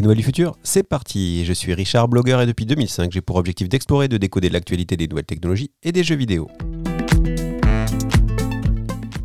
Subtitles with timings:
[0.00, 3.36] Des nouvelles du futur, c'est parti Je suis Richard, blogueur et depuis 2005, j'ai pour
[3.36, 6.48] objectif d'explorer et de décoder l'actualité des nouvelles technologies et des jeux vidéo.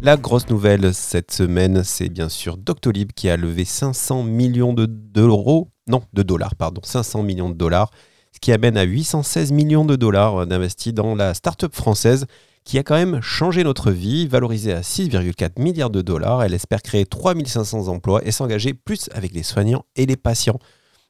[0.02, 5.70] La grosse nouvelle cette semaine, c'est bien sûr Doctolib qui a levé 500 millions d'euros,
[5.88, 7.90] non, de dollars, pardon, 500 millions de dollars,
[8.34, 12.26] ce qui amène à 816 millions de dollars d'investis dans la start-up française
[12.66, 16.44] qui a quand même changé notre vie, valorisée à 6,4 milliards de dollars.
[16.44, 20.60] Elle espère créer 3500 emplois et s'engager plus avec les soignants et les patients.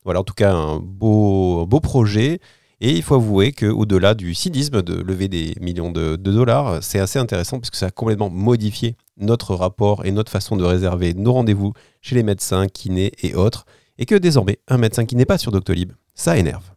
[0.03, 2.39] Voilà en tout cas un beau, projet.
[2.81, 6.99] Et il faut avouer qu'au-delà du cynisme de lever des millions de, de dollars, c'est
[6.99, 11.31] assez intéressant puisque ça a complètement modifié notre rapport et notre façon de réserver nos
[11.31, 13.65] rendez-vous chez les médecins, kinés et autres.
[13.97, 16.74] Et que désormais, un médecin qui n'est pas sur Doctolib, ça énerve.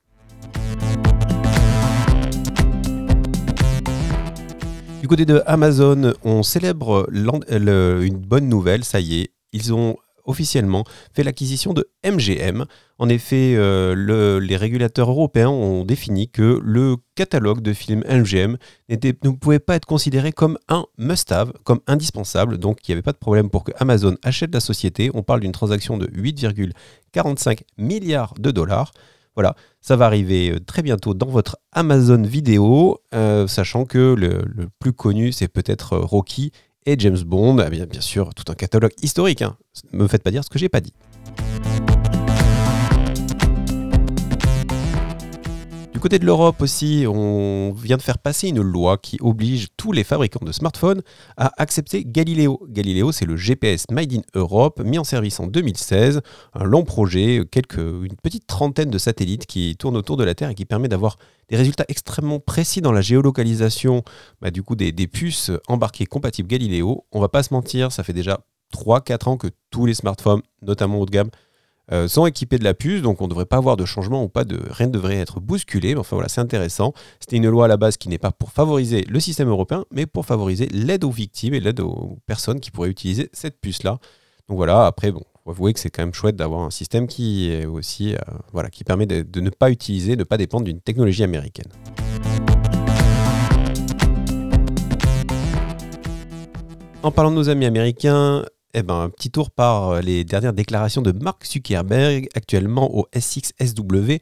[5.09, 10.84] Du côté de Amazon, on célèbre une bonne nouvelle, ça y est, ils ont officiellement
[11.15, 12.67] fait l'acquisition de MGM.
[12.98, 18.59] En effet, euh, les régulateurs européens ont défini que le catalogue de films MGM
[18.91, 22.59] ne pouvait pas être considéré comme un must-have, comme indispensable.
[22.59, 25.11] Donc il n'y avait pas de problème pour que Amazon achète la société.
[25.15, 28.93] On parle d'une transaction de 8,45 milliards de dollars.
[29.39, 34.42] Voilà, ça va arriver euh, très bientôt dans votre Amazon vidéo, euh, sachant que le,
[34.81, 36.50] plus connu, c'est peut-être euh, Rocky
[36.86, 37.55] et James Bond.
[37.55, 39.42] Bien, bien sûr, tout un catalogue historique.
[39.42, 39.56] Hein.
[39.92, 40.92] Ne me faites pas dire ce que j'ai pas dit.
[45.98, 49.91] Du côté de l'Europe aussi, on vient de faire passer une loi qui oblige tous
[49.91, 51.02] les fabricants de smartphones
[51.36, 52.64] à accepter Galileo.
[52.68, 56.20] Galileo, c'est le GPS Made in Europe, mis en service en 2016.
[56.54, 60.54] Un long projet, une petite trentaine de satellites qui tournent autour de la Terre et
[60.54, 61.16] qui permet d'avoir
[61.48, 64.04] des résultats extrêmement précis dans la géolocalisation
[64.41, 67.06] bah, du coup des, des puces embarquées compatibles Galileo.
[67.10, 68.38] On va pas se mentir, ça fait déjà
[68.72, 71.31] 3-4 ans que tous les smartphones, notamment haut de gamme,
[71.93, 74.28] euh, sont équipés de la puce, donc on ne devrait pas avoir de changement ou
[74.28, 75.94] pas de rien ne devrait être bousculé.
[75.97, 76.93] Enfin voilà, c'est intéressant.
[77.21, 80.06] C'était une loi à la base qui n'est pas pour favoriser le système européen, mais
[80.06, 83.99] pour favoriser l'aide aux victimes et l'aide aux personnes qui pourraient utiliser cette puce-là.
[84.49, 87.53] Donc voilà, après, bon, faut avouer que c'est quand même chouette d'avoir un système qui
[87.66, 88.19] aussi, euh,
[88.53, 91.69] voilà, qui permet de, de ne pas utiliser, de ne pas dépendre d'une technologie américaine.
[97.03, 98.44] En parlant de nos amis américains,
[98.75, 103.06] eh ben, un petit tour par euh, les dernières déclarations de Mark Zuckerberg, actuellement au
[103.15, 104.21] S6SW,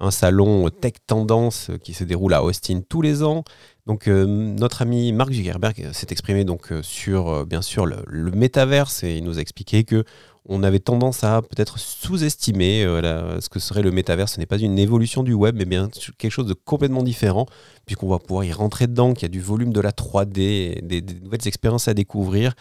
[0.00, 3.42] un salon tech tendance qui se déroule à Austin tous les ans.
[3.86, 9.16] Donc euh, notre ami Mark Zuckerberg s'est exprimé euh, sur bien sûr le, le, et
[9.16, 10.04] il nous a expliqué que
[10.50, 14.32] on avait tendance à peut-être sous-estimer ce que serait le métaverse.
[14.32, 17.44] Ce n'est pas une évolution du web, mais bien quelque chose de complètement différent,
[17.84, 21.02] puisqu'on va pouvoir y rentrer dedans, qu'il y a du volume de la 3D, des
[21.22, 22.54] nouvelles expériences à découvrir,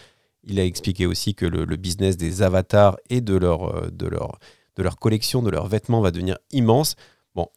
[0.47, 4.39] il a expliqué aussi que le, business des avatars et de leur, euh, de, leur,
[4.75, 6.95] de leur collection, de leurs vêtements va devenir immense.
[7.35, 7.47] Bon,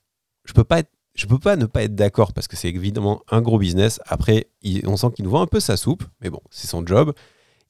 [0.45, 4.01] je peux peux pas ne pas être d'accord parce que c'est évidemment un gros business.
[4.07, 4.49] Après,
[4.85, 7.13] on sent qu'il nous vend un peu sa soupe, mais bon, c'est son job.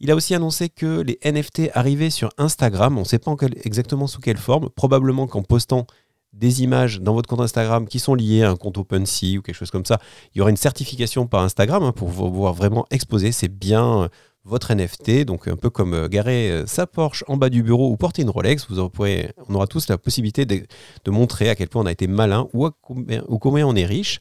[0.01, 2.97] Il a aussi annoncé que les NFT arrivaient sur Instagram.
[2.97, 4.71] On ne sait pas exactement sous quelle forme.
[4.71, 5.87] Probablement qu'en postant
[6.33, 9.55] des images dans votre compte Instagram qui sont liées à un compte OpenSea ou quelque
[9.55, 9.99] chose comme ça,
[10.35, 13.31] il y aura une certification par Instagram hein, pour pouvoir vraiment exposer.
[13.33, 14.09] C'est bien
[14.45, 17.91] votre NFT, donc un peu comme euh, garer euh, sa Porsche en bas du bureau
[17.91, 20.65] ou porter une Rolex, vous pourrez, on aura tous la possibilité de,
[21.09, 24.21] montrer à quel point on a été malin ou, combien, on est riche.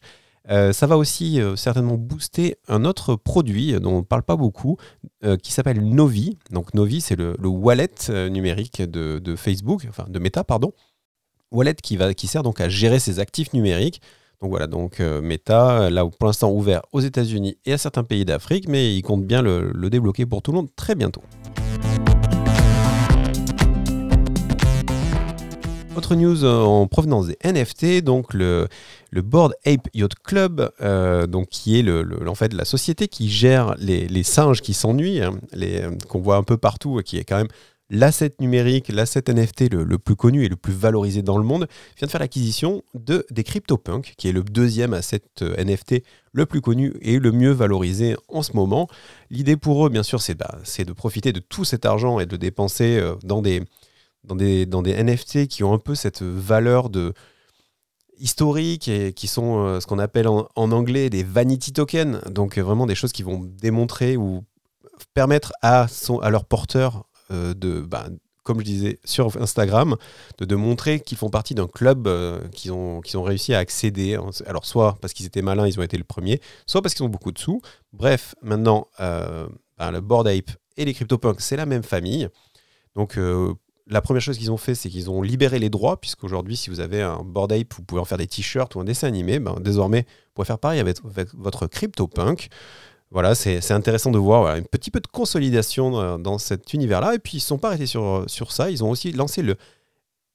[0.49, 4.77] Euh, ça va aussi certainement booster un autre produit dont on ne parle pas beaucoup,
[5.43, 6.37] qui s'appelle Novi.
[6.49, 7.89] Donc Novi, c'est le, wallet
[8.29, 10.73] numérique de, de, Facebook, enfin de Meta, pardon.
[11.51, 14.01] Wallet qui, va, qui sert donc à gérer ses actifs numériques.
[14.41, 18.23] Donc voilà, donc euh, Meta, là pour l'instant ouvert aux États-Unis et à certains pays
[18.23, 21.21] d'Afrique, mais il compte bien le, débloquer pour tout le monde très bientôt.
[25.97, 28.69] Autre news euh, en provenance des NFT, donc le,
[29.11, 31.85] Board Ape Yacht Club, euh, donc qui est
[32.25, 35.37] en fait la société qui gère les, singes qui s'ennuient, hein,
[36.07, 37.49] qu'on voit un peu partout, qui est quand même
[37.89, 42.05] l'asset numérique, l'asset NFT le, plus connu et le plus valorisé dans le monde, vient
[42.05, 46.61] de faire l'acquisition de, des CryptoPunk, qui est le deuxième asset euh, NFT le plus
[46.61, 48.87] connu et le mieux valorisé en ce moment.
[49.29, 52.31] L'idée pour eux, bien sûr, c'est bah, de profiter de tout cet argent et de
[52.31, 53.63] le dépenser euh, dans des,
[54.23, 57.13] dans, des, dans des NFT qui ont un peu cette valeur de
[58.19, 62.57] historique et qui sont euh, ce qu'on appelle en, en, anglais des vanity tokens, donc
[62.57, 64.43] vraiment des choses qui vont démontrer ou
[65.13, 68.07] permettre à, son, à leur porteur de, bah,
[68.49, 69.95] comme je disais sur Instagram,
[70.39, 74.17] de, montrer qu'ils font partie d'un club euh, qu'ils ont, réussi à accéder.
[74.47, 77.09] Alors, soit parce qu'ils étaient malins, ils ont été le premier, soit parce qu'ils ont
[77.09, 77.61] beaucoup de sous.
[77.93, 79.47] Bref, maintenant, euh,
[79.77, 82.27] bah, le Board Ape et les CryptoPunks, c'est la même famille.
[82.95, 83.19] Donc,
[83.85, 86.79] la première chose qu'ils ont fait, c'est qu'ils ont libéré les droits, puisqu'aujourd'hui, si vous
[86.79, 89.39] avez un Bored Ape, vous pouvez en faire des t-shirts ou un dessin animé.
[89.39, 90.97] Ben, désormais, vous pouvez faire pareil avec,
[91.33, 92.49] votre CryptoPunk.
[93.11, 97.15] Voilà, c'est intéressant de voir un petit peu de consolidation dans cet univers-là.
[97.15, 98.69] Et puis, ils ne sont pas arrêtés sur, sur ça.
[98.69, 99.55] Ils ont aussi lancé le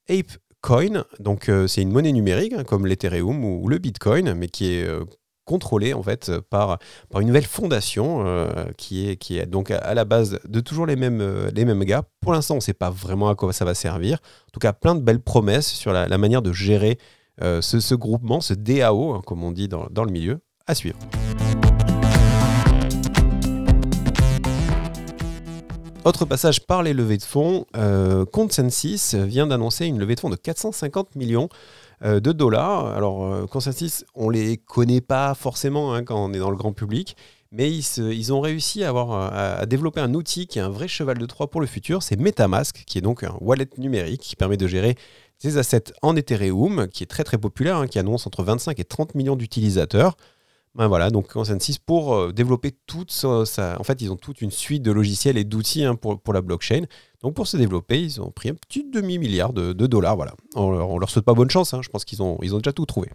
[0.09, 0.31] Ape
[0.61, 1.05] Coin.
[1.19, 4.83] Donc, euh, c'est une monnaie numérique, hein, comme l'Ethereum ou, le Bitcoin, mais qui est
[4.83, 5.05] euh,
[5.45, 6.79] contrôlée en fait par,
[7.19, 11.21] une nouvelle fondation euh, qui, est, donc à, la base de toujours les mêmes,
[11.53, 12.03] les gars.
[12.19, 14.17] Pour l'instant, on ne sait pas vraiment à quoi ça va servir.
[14.47, 16.97] En tout cas, plein de belles promesses sur la, manière de gérer
[17.39, 20.97] ce, groupement, ce DAO, hein, comme on dit dans le milieu, à suivre.
[26.05, 30.29] Autre passage par les levées de fonds, euh, Consensus vient d'annoncer une levée de fonds
[30.29, 31.49] de 450 millions
[32.03, 32.85] euh, de dollars.
[32.95, 36.57] Alors, euh, Consensus, on ne les connaît pas forcément hein, quand on est dans le
[36.57, 37.17] grand public,
[37.51, 41.17] mais ils, ont réussi à, avoir, à, développer un outil qui est un vrai cheval
[41.17, 42.03] de Troie pour le futur.
[42.03, 44.97] C'est Metamask, qui est donc un wallet numérique qui permet de gérer
[45.39, 48.83] ses assets en Ethereum, qui est très très populaire, hein, qui annonce entre 25 et
[48.83, 50.17] 30 millions d'utilisateurs.
[50.77, 54.51] Ben voilà, donc Consensus pour euh, développer toute ça, En fait, ils ont toute une
[54.51, 56.81] suite de logiciels et d'outils hein, pour, la blockchain.
[57.21, 60.17] Donc pour se développer, ils ont pris un petit demi-milliard de, dollars.
[60.17, 60.33] Voilà.
[60.53, 61.79] On, leur, leur souhaite pas bonne chance, hein.
[61.81, 63.07] je pense qu'ils ont, ils ont déjà tout trouvé.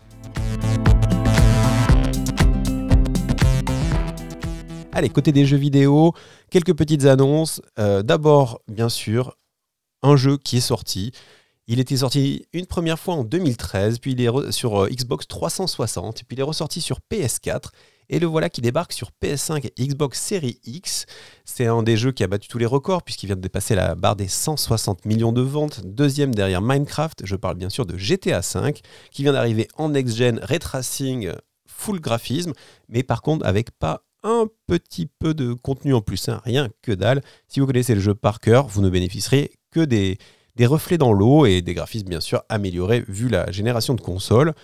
[4.92, 6.14] Allez, côté des jeux vidéo,
[6.48, 7.60] quelques petites annonces.
[7.78, 9.36] Euh, d'abord, bien sûr,
[10.02, 11.12] un jeu qui est sorti.
[11.72, 16.24] Il était sorti une première fois en 2013, puis il est sur euh, Xbox 360,
[16.26, 17.66] puis il est ressorti sur PS4.
[18.08, 21.06] Et le voilà qui débarque sur PS5 et Xbox Series X.
[21.44, 23.94] C'est un des jeux qui a battu tous les records puisqu'il vient de dépasser la
[23.94, 25.82] barre des 160 millions de ventes.
[25.84, 28.74] Deuxième derrière Minecraft, je parle bien sûr de GTA V,
[29.12, 31.30] qui vient d'arriver en next-gen, ray tracing,
[31.68, 32.52] full graphisme,
[32.88, 36.40] mais par contre avec pas un petit peu de contenu en plus, hein.
[36.44, 37.22] rien que dalle.
[37.46, 40.18] Si vous connaissez le jeu par cœur, vous ne bénéficierez que des,
[40.56, 44.54] des reflets dans l'eau et des graphismes bien sûr améliorés vu la génération de consoles.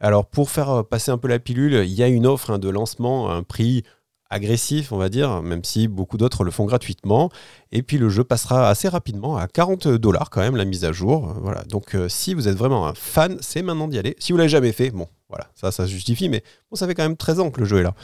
[0.00, 2.58] Alors pour faire euh, passer un peu la pilule, il y a une offre hein,
[2.58, 3.82] de lancement à un prix
[4.28, 7.30] agressif, on va dire, même si beaucoup d'autres le font gratuitement.
[7.72, 10.92] Et puis le jeu passera assez rapidement à 40 dollars quand même la mise à
[10.92, 11.34] jour.
[11.40, 11.62] Voilà.
[11.64, 14.16] Donc euh, si vous êtes vraiment un fan, c'est maintenant d'y aller.
[14.18, 16.94] Si vous l'avez jamais fait, bon, voilà, ça, ça se justifie, mais bon, ça fait
[16.94, 17.94] quand même 13 ans que le jeu est là.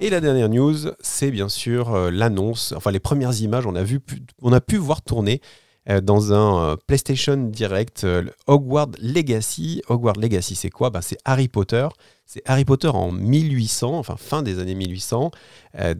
[0.00, 4.60] Et la dernière news, c'est bien sûr euh, l'annonce, enfin les premières images, on a,
[4.60, 5.40] pu voir tourner
[5.88, 8.06] euh, dans un euh, PlayStation Direct
[8.46, 9.82] Hogwarts Legacy.
[9.88, 10.90] Hogwarts Legacy, c'est quoi?
[10.90, 11.86] Ben, C'est Harry Potter.
[12.26, 15.30] C'est Harry Potter en 1800, enfin fin des années 1800.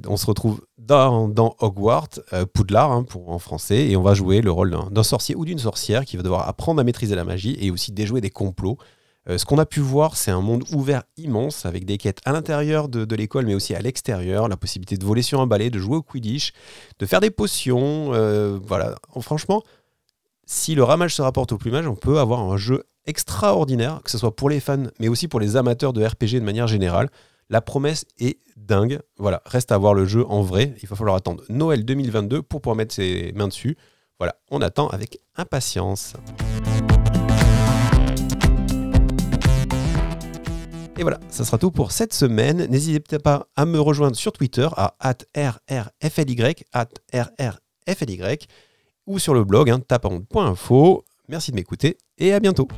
[0.07, 2.09] on se retrouve dans, dans Hogwarts,
[2.53, 5.59] Poudlard hein, pour, en français, et on va jouer le rôle d'un sorcier ou d'une
[5.59, 8.79] sorcière qui va devoir apprendre à maîtriser la magie et aussi déjouer des complots.
[9.29, 12.33] Euh, ce qu'on a pu voir, c'est un monde ouvert immense avec des quêtes à
[12.33, 15.79] l'intérieur de, l'école, mais aussi à l'extérieur, la possibilité de voler sur un balai, de
[15.79, 16.53] jouer au Quidditch,
[16.99, 18.13] de faire des potions.
[18.13, 19.63] Euh, voilà, franchement,
[20.47, 24.19] si le ramage se rapporte au plumage, on peut avoir un jeu extraordinaire, que ce
[24.19, 27.09] soit pour les fans, mais aussi pour les amateurs de RPG de manière générale.
[27.51, 29.01] La promesse est dingue.
[29.19, 30.75] Voilà, reste à voir le jeu en vrai.
[30.83, 33.77] Il va falloir attendre Noël 2022 pour pouvoir mettre ses mains dessus.
[34.19, 36.15] Voilà, on attend avec impatience.
[40.97, 42.67] Et voilà, ça sera tout pour cette semaine.
[42.67, 46.37] N'hésitez pas à me rejoindre sur Twitter à rrfly,
[49.07, 49.81] ou sur le blog hein,
[51.29, 52.69] Merci de m'écouter et à bientôt.